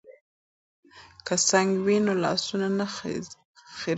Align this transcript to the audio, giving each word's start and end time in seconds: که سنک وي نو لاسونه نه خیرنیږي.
که 1.25 1.35
سنک 1.47 1.71
وي 1.85 1.97
نو 2.05 2.13
لاسونه 2.23 2.67
نه 2.77 2.85
خیرنیږي. 2.95 3.35